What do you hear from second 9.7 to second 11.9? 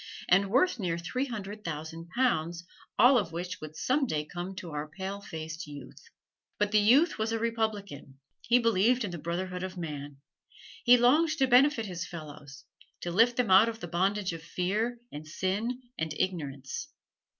man. He longed to benefit